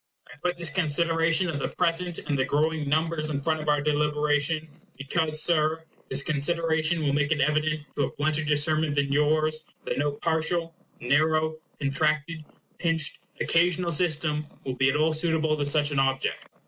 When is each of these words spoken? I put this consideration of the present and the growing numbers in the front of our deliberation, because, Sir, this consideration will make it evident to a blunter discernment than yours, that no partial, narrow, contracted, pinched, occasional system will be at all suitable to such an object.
I 0.33 0.37
put 0.41 0.57
this 0.57 0.71
consideration 0.71 1.47
of 1.47 1.59
the 1.59 1.67
present 1.67 2.17
and 2.25 2.35
the 2.35 2.43
growing 2.43 2.89
numbers 2.89 3.29
in 3.29 3.37
the 3.37 3.43
front 3.43 3.61
of 3.61 3.69
our 3.69 3.81
deliberation, 3.81 4.67
because, 4.97 5.43
Sir, 5.43 5.83
this 6.09 6.23
consideration 6.23 7.03
will 7.03 7.13
make 7.13 7.31
it 7.31 7.39
evident 7.39 7.83
to 7.93 8.05
a 8.05 8.11
blunter 8.15 8.43
discernment 8.43 8.95
than 8.95 9.11
yours, 9.11 9.63
that 9.85 9.99
no 9.99 10.13
partial, 10.13 10.73
narrow, 10.99 11.59
contracted, 11.79 12.43
pinched, 12.79 13.19
occasional 13.41 13.91
system 13.91 14.47
will 14.65 14.73
be 14.73 14.89
at 14.89 14.95
all 14.95 15.13
suitable 15.13 15.55
to 15.55 15.67
such 15.67 15.91
an 15.91 15.99
object. 15.99 16.47